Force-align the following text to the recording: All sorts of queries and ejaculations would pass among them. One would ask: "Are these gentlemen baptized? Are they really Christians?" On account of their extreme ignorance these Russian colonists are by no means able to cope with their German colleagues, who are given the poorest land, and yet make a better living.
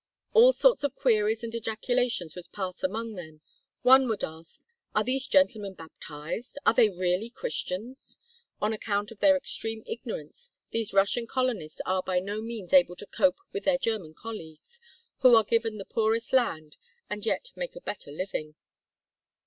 All 0.33 0.51
sorts 0.51 0.83
of 0.83 0.95
queries 0.95 1.43
and 1.43 1.53
ejaculations 1.53 2.35
would 2.35 2.51
pass 2.51 2.81
among 2.81 3.13
them. 3.13 3.41
One 3.83 4.07
would 4.07 4.23
ask: 4.23 4.59
"Are 4.95 5.03
these 5.03 5.27
gentlemen 5.27 5.75
baptized? 5.75 6.57
Are 6.65 6.73
they 6.73 6.89
really 6.89 7.29
Christians?" 7.29 8.17
On 8.59 8.73
account 8.73 9.11
of 9.11 9.19
their 9.19 9.37
extreme 9.37 9.83
ignorance 9.85 10.53
these 10.71 10.91
Russian 10.91 11.27
colonists 11.27 11.81
are 11.85 12.01
by 12.01 12.19
no 12.19 12.41
means 12.41 12.73
able 12.73 12.95
to 12.95 13.05
cope 13.05 13.37
with 13.53 13.63
their 13.63 13.77
German 13.77 14.15
colleagues, 14.15 14.79
who 15.19 15.35
are 15.35 15.43
given 15.43 15.77
the 15.77 15.85
poorest 15.85 16.33
land, 16.33 16.77
and 17.07 17.23
yet 17.23 17.51
make 17.55 17.75
a 17.75 17.79
better 17.81 18.11
living. 18.11 18.55